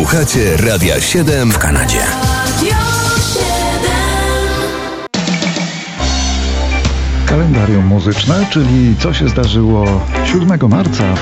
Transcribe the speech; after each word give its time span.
Słuchacie 0.00 0.56
Radia 0.56 1.00
7 1.00 1.52
w 1.52 1.58
Kanadzie. 1.58 1.98
Kalendarium 7.26 7.86
muzyczne, 7.86 8.46
czyli 8.50 8.96
co 8.96 9.14
się 9.14 9.28
zdarzyło 9.28 10.06
7 10.24 10.68
marca 10.68 11.14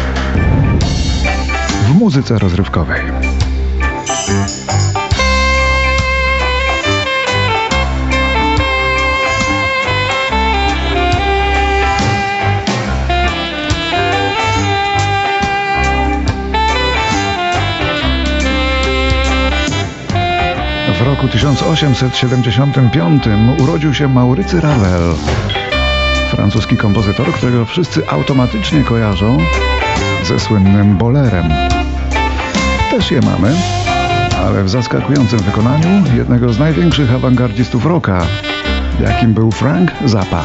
w 1.88 1.94
muzyce 1.94 2.38
rozrywkowej. 2.38 3.00
W 20.98 21.02
roku 21.02 21.28
1875 21.28 23.22
urodził 23.58 23.94
się 23.94 24.08
Maurycy 24.08 24.60
Ravel, 24.60 25.14
francuski 26.30 26.76
kompozytor, 26.76 27.32
którego 27.32 27.66
wszyscy 27.66 28.08
automatycznie 28.08 28.84
kojarzą 28.84 29.38
ze 30.24 30.40
słynnym 30.40 30.96
bolerem. 30.96 31.48
Też 32.90 33.10
je 33.10 33.20
mamy, 33.20 33.54
ale 34.46 34.64
w 34.64 34.70
zaskakującym 34.70 35.38
wykonaniu 35.38 36.16
jednego 36.16 36.52
z 36.52 36.58
największych 36.58 37.14
awangardzistów 37.14 37.86
rocka, 37.86 38.26
jakim 39.00 39.34
był 39.34 39.50
Frank 39.50 39.90
Zappa. 40.04 40.44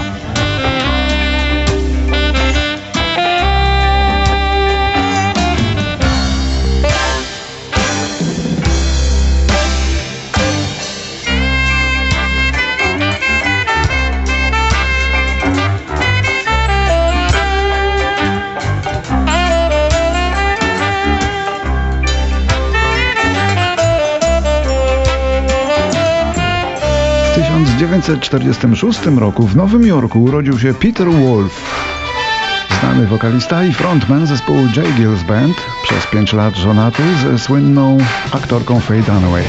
1946 28.03 29.19
roku 29.19 29.47
w 29.47 29.55
Nowym 29.55 29.87
Jorku 29.87 30.23
urodził 30.23 30.59
się 30.59 30.73
Peter 30.73 31.11
Wolf, 31.11 31.61
znany 32.79 33.07
wokalista 33.07 33.63
i 33.63 33.73
frontman 33.73 34.27
zespołu 34.27 34.59
J. 34.75 34.95
Gills 34.95 35.23
Band, 35.23 35.57
przez 35.83 36.07
5 36.07 36.33
lat 36.33 36.55
żonaty 36.55 37.03
ze 37.23 37.39
słynną 37.39 37.97
aktorką 38.31 38.79
Faye 38.79 39.01
Dunaway. 39.01 39.43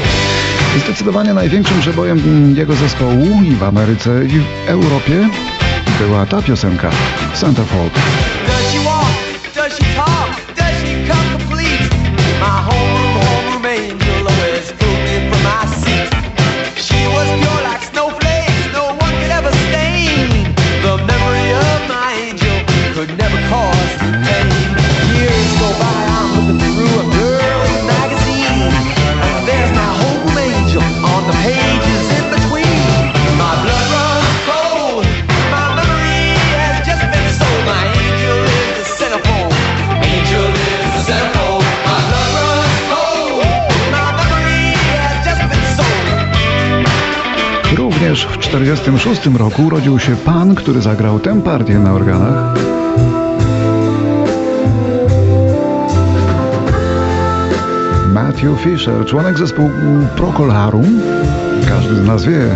Zdecydowanie 0.85 1.33
największym 1.33 1.79
przebojem 1.79 2.19
jego 2.57 2.75
zespołu 2.75 3.41
i 3.43 3.55
w 3.55 3.63
Ameryce 3.63 4.25
i 4.25 4.39
w 4.39 4.45
Europie 4.67 5.29
była 5.99 6.25
ta 6.25 6.41
piosenka 6.41 6.91
Centerfold. 7.33 7.93
Również 47.75 48.25
w 48.25 48.37
1946 48.37 49.37
roku 49.37 49.65
urodził 49.65 49.99
się 49.99 50.15
pan, 50.15 50.55
który 50.55 50.81
zagrał 50.81 51.19
tę 51.19 51.41
partię 51.41 51.79
na 51.79 51.93
organach. 51.93 52.57
Matthew 58.13 58.59
Fisher, 58.59 59.05
członek 59.05 59.37
zespołu 59.37 59.69
Procol 60.15 60.51
Harum. 60.51 61.01
Każdy 61.69 61.95
z 61.95 62.07
nas 62.07 62.25
wie, 62.25 62.55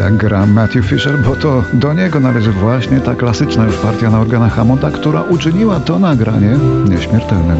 jak 0.00 0.16
gra 0.16 0.46
Matthew 0.46 0.86
Fisher, 0.86 1.18
bo 1.18 1.36
to 1.36 1.64
do 1.72 1.92
niego 1.92 2.20
należy 2.20 2.52
właśnie 2.52 3.00
ta 3.00 3.14
klasyczna 3.14 3.66
już 3.66 3.76
partia 3.76 4.10
na 4.10 4.20
organach 4.20 4.52
Hammonda, 4.52 4.90
która 4.90 5.22
uczyniła 5.22 5.80
to 5.80 5.98
nagranie 5.98 6.58
nieśmiertelnym. 6.88 7.58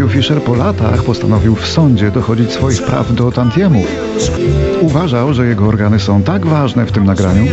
Matthew 0.00 0.12
Fisher 0.12 0.42
po 0.42 0.54
latach 0.54 1.02
postanowił 1.02 1.56
w 1.56 1.66
sądzie 1.66 2.10
dochodzić 2.10 2.52
swoich 2.52 2.82
praw 2.82 3.14
do 3.14 3.32
tantiemów. 3.32 3.86
Uważał, 4.80 5.34
że 5.34 5.46
jego 5.46 5.66
organy 5.66 6.00
są 6.00 6.22
tak 6.22 6.46
ważne 6.46 6.86
w 6.86 6.92
tym 6.92 7.04
nagraniu, 7.04 7.44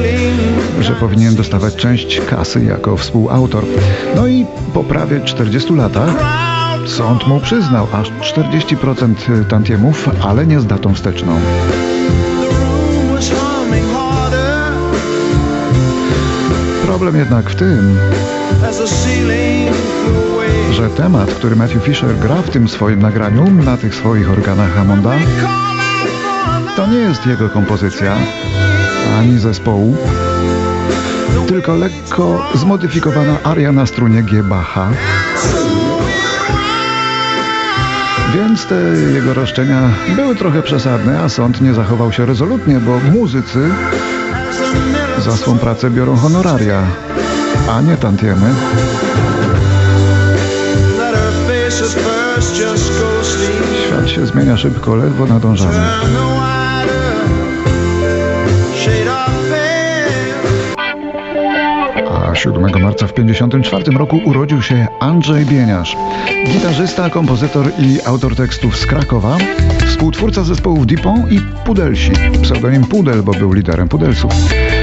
że 0.81 0.95
powinien 0.95 1.35
dostawać 1.35 1.75
część 1.75 2.21
kasy 2.21 2.63
jako 2.63 2.97
współautor. 2.97 3.63
No 4.15 4.27
i 4.27 4.45
po 4.73 4.83
prawie 4.83 5.21
40 5.21 5.73
latach 5.73 6.15
sąd 6.85 7.27
mu 7.27 7.39
przyznał 7.39 7.87
aż 7.93 8.11
40% 8.35 9.45
tantiemów, 9.45 10.09
ale 10.21 10.47
nie 10.47 10.59
z 10.59 10.65
datą 10.65 10.93
wsteczną. 10.93 11.39
Problem 16.85 17.15
jednak 17.15 17.49
w 17.49 17.55
tym, 17.55 17.97
że 20.71 20.89
temat, 20.89 21.33
który 21.33 21.55
Matthew 21.55 21.83
Fisher 21.83 22.17
gra 22.19 22.35
w 22.35 22.49
tym 22.49 22.67
swoim 22.67 23.01
nagraniu, 23.01 23.51
na 23.51 23.77
tych 23.77 23.95
swoich 23.95 24.31
organach 24.31 24.73
Hammonda, 24.73 25.11
to 26.75 26.87
nie 26.87 26.97
jest 26.97 27.25
jego 27.25 27.49
kompozycja, 27.49 28.15
ani 29.19 29.39
zespołu, 29.39 29.97
tylko 31.47 31.75
lekko 31.75 32.45
zmodyfikowana 32.55 33.43
aria 33.43 33.71
na 33.71 33.85
strunie 33.85 34.23
G 34.23 34.43
Bacha. 34.43 34.89
Więc 38.35 38.65
te 38.65 38.75
jego 39.13 39.33
roszczenia 39.33 39.89
były 40.15 40.35
trochę 40.35 40.61
przesadne, 40.61 41.19
a 41.19 41.29
sąd 41.29 41.61
nie 41.61 41.73
zachował 41.73 42.11
się 42.11 42.25
rezolutnie, 42.25 42.79
bo 42.79 42.99
muzycy 42.99 43.69
za 45.19 45.37
swą 45.37 45.57
pracę 45.57 45.89
biorą 45.89 46.15
honoraria, 46.15 46.81
a 47.71 47.81
nie 47.81 47.97
tantiemy. 47.97 48.53
Świat 53.87 54.09
się 54.09 54.25
zmienia 54.25 54.57
szybko, 54.57 54.95
ledwo 54.95 55.25
nadążamy. 55.25 55.79
A 62.11 62.35
7 62.35 62.81
marca 62.81 63.07
w 63.07 63.13
1954 63.13 63.97
roku 63.97 64.19
urodził 64.25 64.61
się 64.61 64.87
Andrzej 64.99 65.45
Bieniasz. 65.45 65.95
Gitarzysta, 66.47 67.09
kompozytor 67.09 67.71
i 67.79 67.99
autor 68.05 68.35
tekstów 68.35 68.77
z 68.77 68.85
Krakowa, 68.85 69.37
współtwórca 69.87 70.43
zespołów 70.43 70.87
Dipon 70.87 71.31
i 71.31 71.41
Pudelsi. 71.65 72.11
Pseudonim 72.41 72.83
Pudel, 72.85 73.23
bo 73.23 73.31
był 73.31 73.53
liderem 73.53 73.89
Pudelsów. 73.89 74.31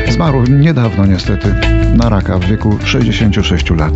Zmarł 0.08 0.42
niedawno 0.42 1.06
niestety 1.06 1.54
na 1.96 2.08
raka 2.08 2.38
w 2.38 2.44
wieku 2.44 2.78
66 2.84 3.70
lat. 3.70 3.94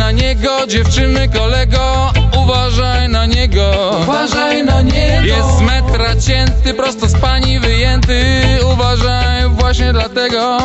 Uważaj 0.00 0.14
na 0.14 0.22
niego, 0.22 0.66
dziewczyny 0.66 1.28
kolego, 1.28 2.12
uważaj 2.42 3.08
na 3.08 3.26
niego. 3.26 3.96
Uważaj 4.02 4.64
na 4.64 4.82
niego. 4.82 5.26
Jest 5.26 5.58
z 5.58 5.60
metra 5.60 6.16
cięty, 6.16 6.74
prosto 6.74 7.08
z 7.08 7.16
pani 7.16 7.60
wyjęty. 7.60 8.24
Uważaj 8.72 9.48
właśnie 9.48 9.92
dlatego. 9.92 10.58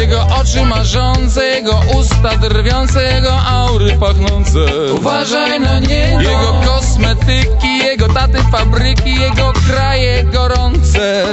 Jego 0.00 0.26
oczy 0.40 0.62
marzące, 0.66 1.46
jego 1.46 1.80
usta 2.00 2.36
drwiące, 2.36 3.14
jego 3.14 3.32
aury 3.32 3.92
pachnące. 3.92 4.58
Uważaj 4.94 5.60
na 5.60 5.78
niego. 5.78 6.20
Jego 6.20 6.60
kosmetyki, 6.66 7.78
jego 7.78 8.08
taty 8.08 8.38
fabryki, 8.52 9.14
jego 9.20 9.52
kraje 9.68 10.24
gorące. 10.24 11.24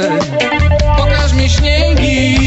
Pokaż 0.97 1.33
mi 1.33 1.49
śniegi. 1.49 2.37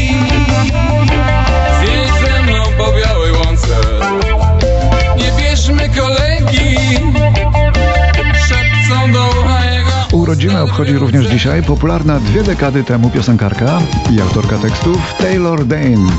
Urodziny 10.31 10.61
obchodzi 10.61 10.93
również 10.93 11.25
dzisiaj 11.25 11.63
popularna 11.63 12.19
dwie 12.19 12.43
dekady 12.43 12.83
temu 12.83 13.09
piosenkarka 13.09 13.81
i 14.11 14.21
autorka 14.21 14.57
tekstów 14.57 15.13
Taylor 15.17 15.65
Dane, 15.65 16.11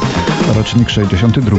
rocznik 0.56 0.90
62. 0.90 1.56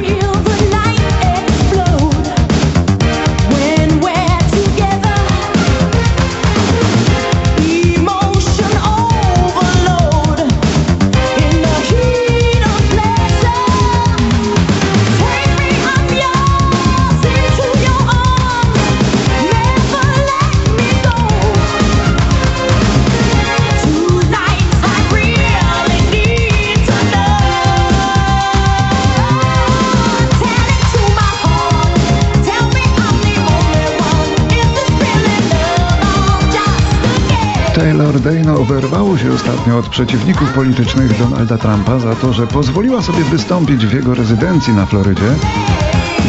Dane 38.24 38.56
oberwało 38.56 39.18
się 39.18 39.34
ostatnio 39.34 39.78
od 39.78 39.90
przeciwników 39.90 40.54
politycznych 40.54 41.20
Donalda 41.20 41.58
Trumpa 41.58 42.00
za 42.00 42.16
to, 42.16 42.34
że 42.34 42.48
pozwoliła 42.48 43.02
sobie 43.02 43.24
wystąpić 43.24 43.86
w 43.86 43.94
jego 43.94 44.16
rezydencji 44.16 44.74
na 44.74 44.86
Florydzie. 44.86 45.36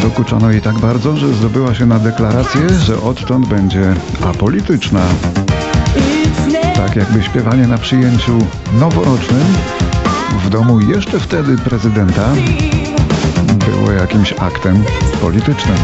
Dokuczono 0.02 0.50
jej 0.50 0.60
tak 0.62 0.78
bardzo, 0.78 1.16
że 1.16 1.34
zdobyła 1.34 1.74
się 1.74 1.86
na 1.86 1.98
deklarację, 1.98 2.68
że 2.68 3.02
odtąd 3.02 3.46
będzie 3.48 3.94
apolityczna. 4.24 5.00
Tak 6.76 6.96
jakby 6.96 7.22
śpiewanie 7.22 7.66
na 7.66 7.78
przyjęciu 7.78 8.38
noworocznym 8.80 9.44
w 10.44 10.48
domu 10.50 10.80
jeszcze 10.80 11.20
wtedy 11.20 11.58
prezydenta 11.58 12.28
było 13.66 13.92
jakimś 13.92 14.32
aktem 14.32 14.84
politycznym. 15.20 15.76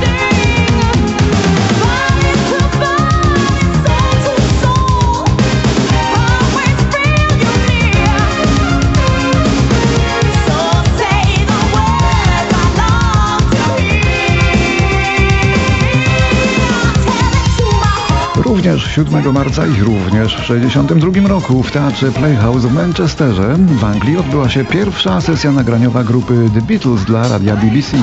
Również 18.61 18.95
7 18.95 19.33
marca 19.33 19.67
i 19.67 19.81
również 19.81 20.35
w 20.35 20.41
1962 20.41 21.29
roku 21.29 21.63
w 21.63 21.71
teatrze 21.71 22.13
Playhouse 22.13 22.67
w 22.67 22.73
Manchesterze 22.73 23.57
w 23.59 23.85
Anglii 23.85 24.17
odbyła 24.17 24.49
się 24.49 24.65
pierwsza 24.65 25.21
sesja 25.21 25.53
nagraniowa 25.53 26.05
grupy 26.05 26.51
The 26.55 26.63
Beatles 26.63 27.05
dla 27.05 27.29
radia 27.29 27.57
BBC. 27.57 27.97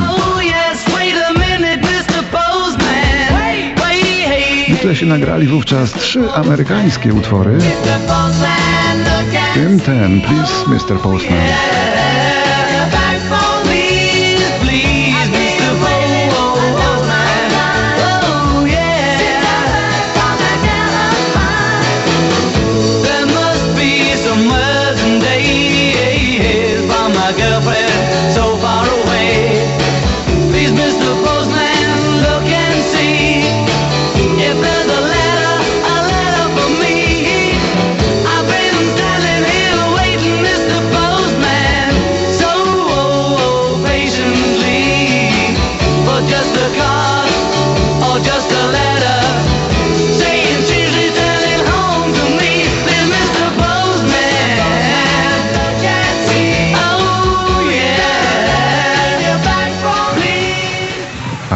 Beatlesi 4.69 5.05
nagrali 5.05 5.47
wówczas 5.47 5.91
trzy 5.91 6.33
amerykańskie 6.33 7.13
utwory, 7.13 7.57
w 9.51 9.53
tym 9.53 9.79
ten 9.79 10.21
Please 10.21 10.69
Mr. 10.69 10.99
Postman. 10.99 11.47
my 27.27 27.33
girlfriend. 27.35 27.86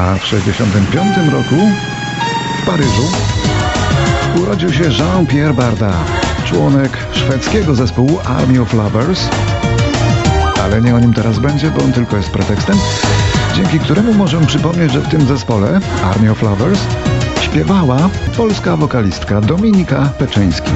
A 0.01 0.15
w 0.15 0.23
1965 0.23 1.31
roku 1.31 1.55
w 2.61 2.65
Paryżu 2.65 3.11
urodził 4.41 4.73
się 4.73 4.83
Jean-Pierre 4.83 5.53
Barda, 5.53 5.93
członek 6.45 6.97
szwedzkiego 7.11 7.75
zespołu 7.75 8.19
Army 8.25 8.61
of 8.61 8.73
Lovers. 8.73 9.29
Ale 10.63 10.81
nie 10.81 10.95
o 10.95 10.99
nim 10.99 11.13
teraz 11.13 11.39
będzie, 11.39 11.71
bo 11.71 11.83
on 11.83 11.93
tylko 11.93 12.17
jest 12.17 12.29
pretekstem, 12.29 12.77
dzięki 13.55 13.79
któremu 13.79 14.13
możemy 14.13 14.45
przypomnieć, 14.47 14.91
że 14.91 15.01
w 15.01 15.09
tym 15.09 15.21
zespole 15.21 15.79
Army 16.03 16.31
of 16.31 16.41
Lovers 16.41 16.79
śpiewała 17.41 18.09
polska 18.37 18.77
wokalistka 18.77 19.41
Dominika 19.41 20.09
Peczyński. 20.19 20.71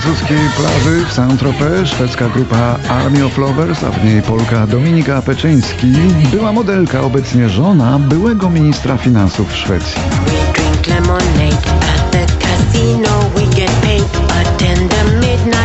Francuskiej 0.00 0.38
plaży 0.56 1.04
w 1.04 1.12
Saint-Tropez 1.12 1.88
szwedzka 1.88 2.28
grupa 2.28 2.76
Army 2.88 3.24
of 3.24 3.38
Lovers, 3.38 3.84
a 3.84 3.90
w 3.90 4.04
niej 4.04 4.22
Polka 4.22 4.66
Dominika 4.66 5.22
Peczyński, 5.22 5.92
była 6.30 6.52
modelka, 6.52 7.00
obecnie 7.00 7.48
żona 7.48 7.98
byłego 7.98 8.50
ministra 8.50 8.96
finansów 8.96 9.56
Szwecji. 9.56 10.00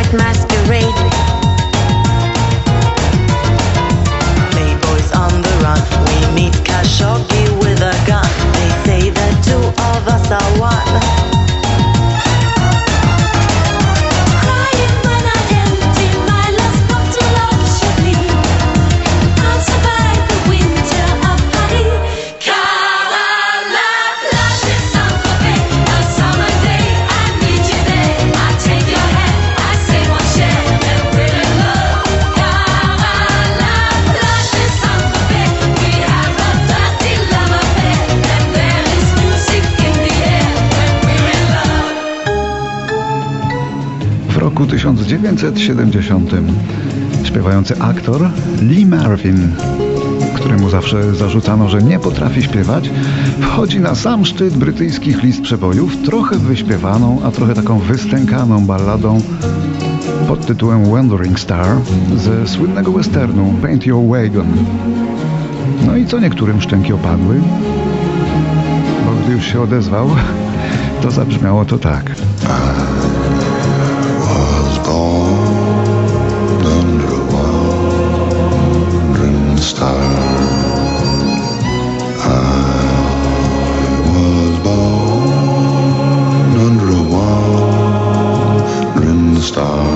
We 0.08 0.45
1970 44.76 46.32
śpiewający 47.24 47.80
aktor 47.80 48.30
Lee 48.62 48.86
Marvin, 48.86 49.52
któremu 50.36 50.70
zawsze 50.70 51.16
zarzucano, 51.16 51.70
że 51.70 51.82
nie 51.82 52.00
potrafi 52.00 52.44
śpiewać, 52.44 52.90
wchodzi 53.42 53.80
na 53.80 53.96
sam 53.96 54.26
szczyt 54.26 54.58
brytyjskich 54.58 55.24
list 55.24 55.42
przebojów 55.42 55.98
trochę 55.98 56.38
wyśpiewaną, 56.38 57.22
a 57.24 57.32
trochę 57.32 57.54
taką 57.54 57.80
wystękaną 57.80 58.66
balladą 58.66 59.22
pod 60.28 60.46
tytułem 60.46 60.92
Wandering 60.92 61.40
Star 61.40 61.68
ze 62.16 62.48
słynnego 62.48 62.92
westernu 62.92 63.54
Paint 63.62 63.86
Your 63.86 64.08
Wagon. 64.08 64.48
No 65.86 65.98
i 65.98 66.06
co 66.06 66.20
niektórym 66.20 66.62
szczęki 66.62 66.94
opadły, 66.94 67.42
bo 69.06 69.12
gdy 69.24 69.34
już 69.34 69.46
się 69.46 69.62
odezwał, 69.62 70.10
to 71.02 71.12
zabrzmiało 71.12 71.66
to 71.66 71.78
tak. 71.78 72.16
Star. 89.56 89.88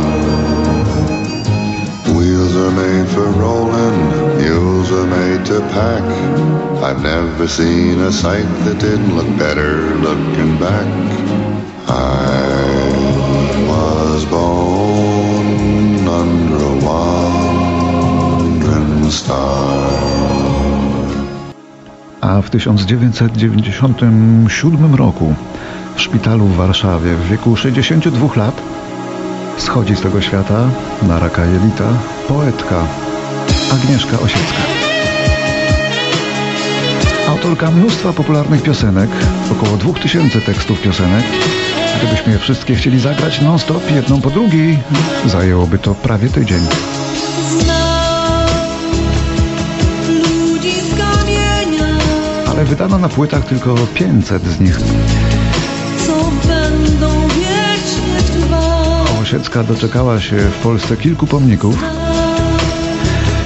Wheels 2.16 2.54
are 2.63 2.74
made 2.84 3.08
for 3.16 3.28
rolling, 3.44 3.98
mules 4.39 4.89
are 5.00 5.10
made 5.20 5.42
to 5.51 5.58
pack. 5.75 6.06
I've 6.88 7.01
never 7.13 7.46
seen 7.60 7.96
a 8.10 8.12
sight 8.24 8.50
that 8.66 8.78
didn't 8.88 9.13
look 9.20 9.32
better 9.46 9.72
looking 10.08 10.51
back. 10.66 10.88
I 11.88 11.89
was 13.72 14.20
born 14.36 15.48
under 16.22 16.60
a 16.74 16.75
wandering 16.88 18.98
star. 19.12 19.60
A 22.22 22.42
w 22.42 22.50
1997 22.50 24.96
roku 24.96 25.34
w 25.96 26.01
szpitalu 26.01 26.46
w 26.46 26.56
Warszawie 26.56 27.16
w 27.16 27.30
wieku 27.30 27.56
62 27.56 28.36
lat 28.36 28.62
schodzi 29.62 29.96
z 29.96 30.01
tego 30.01 30.22
świata 30.22 30.70
na 31.01 31.20
raka 31.20 31.46
jelita 31.46 31.86
poetka 32.28 32.84
Agnieszka 33.74 34.20
Osiecka. 34.20 34.62
Autorka 37.30 37.72
mnóstwa 37.72 38.13
popularnych 38.13 38.63
piosenek, 38.63 39.10
około 39.51 39.78
2000 39.78 40.42
tekstów 40.42 40.82
piosenek. 40.82 41.24
Gdybyśmy 41.98 42.32
je 42.32 42.39
wszystkie 42.39 42.75
chcieli 42.75 43.00
zagrać 43.00 43.42
non-stop, 43.42 43.92
jedną 43.92 44.22
po 44.22 44.30
drugiej, 44.30 44.80
zajęłoby 45.25 45.80
to 45.80 45.96
prawie 45.96 46.30
tydzień. 46.30 46.62
Ale 52.48 52.66
wydano 52.66 52.98
na 52.98 53.10
płytach 53.10 53.46
tylko 53.46 53.75
500 53.94 54.44
z 54.44 54.60
nich. 54.60 54.80
Osiecka 59.30 59.64
doczekała 59.64 60.20
się 60.20 60.38
w 60.38 60.56
Polsce 60.64 60.98
kilku 60.98 61.28
pomników. 61.28 61.84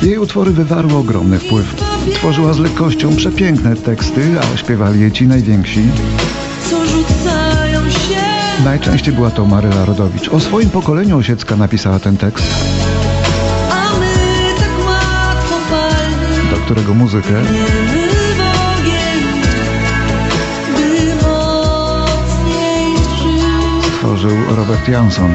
Jej 0.03 0.17
utwory 0.17 0.51
wywarły 0.51 0.95
ogromny 0.95 1.39
wpływ. 1.39 1.75
Tworzyła 2.15 2.53
z 2.53 2.59
lekkością 2.59 3.15
przepiękne 3.15 3.75
teksty, 3.75 4.21
a 4.41 4.57
śpiewali 4.57 4.99
jej 4.99 5.11
ci 5.11 5.27
najwięksi. 5.27 5.83
Najczęściej 8.65 9.13
była 9.13 9.31
to 9.31 9.45
Maryla 9.45 9.85
Rodowicz. 9.85 10.29
O 10.29 10.39
swoim 10.39 10.69
pokoleniu 10.69 11.17
Osiecka 11.17 11.55
napisała 11.55 11.99
ten 11.99 12.17
tekst, 12.17 12.45
tak 13.69 13.93
do 16.51 16.57
którego 16.65 16.93
muzykę 16.93 17.23
w 17.23 17.27
ogień, 18.79 19.23
by 20.75 21.15
mocniej 21.15 22.97
żyć. 22.97 23.91
tworzył 23.99 24.37
Robert 24.55 24.87
Jansson. 24.87 25.31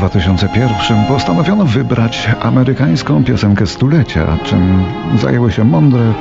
2001 0.00 1.04
postanowiono 1.08 1.64
wybrać 1.64 2.28
amerykańską 2.42 3.24
piosenkę 3.24 3.66
stulecia, 3.66 4.26
czym 4.44 4.84
zajęły 5.18 5.52
się 5.52 5.64
mądre 5.64 6.12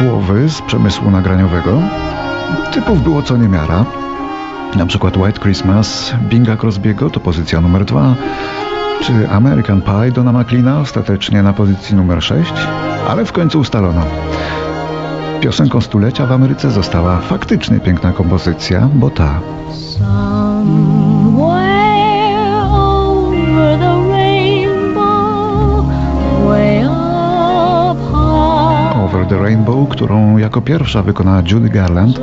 głowy 0.00 0.48
z 0.48 0.62
przemysłu 0.62 1.10
nagraniowego. 1.10 1.80
Typów 2.72 3.02
było 3.02 3.22
co 3.22 3.36
niemiara. 3.36 3.84
Na 4.76 4.86
przykład 4.86 5.16
White 5.16 5.40
Christmas 5.40 6.14
Binga 6.22 6.56
Crosby'ego 6.56 7.10
to 7.10 7.20
pozycja 7.20 7.60
numer 7.60 7.84
dwa, 7.84 8.14
czy 9.00 9.30
American 9.30 9.82
Pie 9.82 10.12
Dona 10.12 10.32
McLeana 10.32 10.80
ostatecznie 10.80 11.42
na 11.42 11.52
pozycji 11.52 11.96
numer 11.96 12.22
6, 12.22 12.52
ale 13.08 13.24
w 13.24 13.32
końcu 13.32 13.60
ustalono. 13.60 14.02
Piosenką 15.40 15.80
stulecia 15.80 16.26
w 16.26 16.32
Ameryce 16.32 16.70
została 16.70 17.18
faktycznie 17.18 17.80
piękna 17.80 18.12
kompozycja, 18.12 18.88
bo 18.94 19.10
ta. 19.10 19.40
Somewhere 19.72 21.07
Over 29.04 29.26
the 29.28 29.38
Rainbow, 29.38 29.88
którą 29.88 30.36
jako 30.38 30.60
pierwsza 30.60 31.02
wykonała 31.02 31.42
Judy 31.50 31.68
Garland 31.68 32.20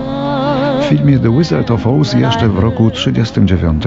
w 0.82 0.84
filmie 0.84 1.20
The 1.20 1.38
Wizard 1.38 1.72
of 1.72 1.88
Oz 1.88 2.14
jeszcze 2.14 2.50
w 2.50 2.60
roku 2.60 2.92
1939, 2.92 3.84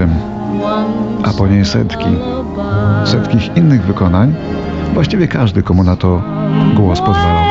a 1.23 1.33
po 1.33 1.47
niej 1.47 1.65
setki, 1.65 2.09
setki 3.05 3.37
innych 3.55 3.81
wykonań, 3.81 4.35
właściwie 4.93 5.27
każdy, 5.27 5.63
komu 5.63 5.83
na 5.83 5.95
to 5.95 6.21
głos 6.75 7.01
pozwalał. 7.01 7.43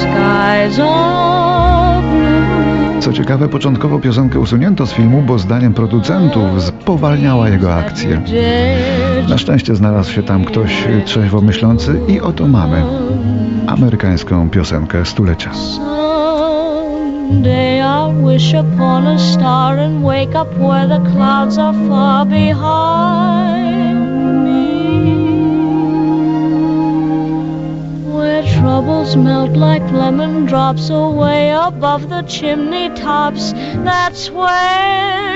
Skies. 0.00 1.29
Co 3.00 3.12
ciekawe, 3.12 3.48
początkowo 3.48 3.98
piosenkę 3.98 4.38
usunięto 4.38 4.86
z 4.86 4.92
filmu, 4.92 5.22
bo 5.22 5.38
zdaniem 5.38 5.74
producentów 5.74 6.62
spowalniała 6.62 7.48
jego 7.48 7.74
akcję. 7.74 8.22
Na 9.28 9.38
szczęście 9.38 9.76
znalazł 9.76 10.12
się 10.12 10.22
tam 10.22 10.44
ktoś 10.44 10.88
trzeźwo 11.04 11.40
myślący 11.40 12.00
i 12.08 12.20
oto 12.20 12.48
mamy 12.48 12.82
amerykańską 13.66 14.50
piosenkę 14.50 15.04
stulecia. 15.04 15.50
Someday 17.30 17.80
I'll 17.80 18.12
wish 18.32 18.54
upon 18.54 19.06
a 19.06 19.18
star 19.18 19.78
and 19.78 20.02
wake 20.02 20.34
up 20.34 20.58
where 20.58 20.88
the 20.88 21.00
clouds 21.12 21.58
are 21.58 21.88
far 21.88 22.26
behind 22.26 23.59
Where 28.90 29.14
melt 29.14 29.52
like 29.52 29.82
lemon 29.92 30.46
drops 30.46 30.90
away 30.90 31.50
above 31.50 32.08
the 32.08 32.22
chimney 32.22 32.88
tops. 32.90 33.52
That's 33.52 34.30
where 34.30 35.29